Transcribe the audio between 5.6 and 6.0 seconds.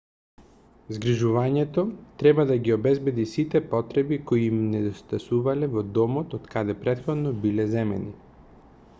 во